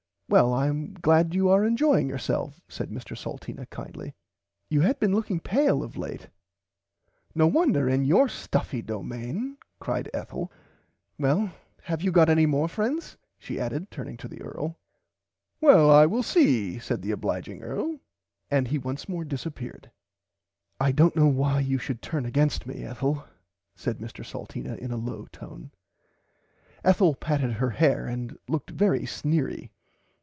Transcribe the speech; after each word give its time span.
Well 0.31 0.53
I 0.53 0.67
am 0.67 0.93
glad 0.93 1.33
you 1.35 1.49
are 1.49 1.65
enjoying 1.65 2.07
yourself 2.07 2.61
said 2.69 2.89
Mr 2.89 3.17
Salteena 3.17 3.69
kindly 3.69 4.15
you 4.69 4.79
had 4.79 4.97
been 4.97 5.13
looking 5.13 5.41
pale 5.41 5.83
of 5.83 5.97
late. 5.97 6.21
[Pg 6.21 6.31
84] 7.31 7.31
No 7.35 7.47
wonder 7.47 7.89
in 7.89 8.05
your 8.05 8.29
stuffy 8.29 8.81
domain 8.81 9.57
cried 9.81 10.09
Ethel 10.13 10.49
well 11.19 11.51
have 11.81 12.01
you 12.01 12.13
got 12.13 12.29
any 12.29 12.45
more 12.45 12.69
friends 12.69 13.17
she 13.37 13.59
added 13.59 13.91
turning 13.91 14.15
to 14.15 14.29
the 14.29 14.41
earl. 14.41 14.79
Well 15.59 15.91
I 15.91 16.05
will 16.05 16.23
see 16.23 16.79
said 16.79 17.01
the 17.01 17.11
obliging 17.11 17.61
earl 17.61 17.99
and 18.49 18.69
he 18.69 18.77
once 18.77 19.09
more 19.09 19.25
disapeared. 19.25 19.91
I 20.79 20.93
dont 20.93 21.13
know 21.17 21.27
why 21.27 21.59
you 21.59 21.77
should 21.77 22.01
turn 22.01 22.25
against 22.25 22.65
me 22.65 22.85
Ethel 22.85 23.25
said 23.75 23.97
Mr 23.97 24.23
Salteena 24.25 24.77
in 24.77 24.91
a 24.91 24.95
low 24.95 25.25
tone. 25.25 25.71
Ethel 26.85 27.15
patted 27.15 27.51
her 27.51 27.71
hair 27.71 28.07
and 28.07 28.39
looked 28.47 28.69
very 28.69 29.01
sneery. 29.01 29.71